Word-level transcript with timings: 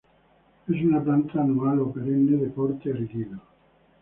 Es 0.67 0.81
una 0.83 0.99
planta 1.03 1.41
anual 1.41 1.79
o 1.81 1.85
perenne 1.93 2.35
de 2.41 2.49
porte 2.49 2.89
erguido. 2.89 3.39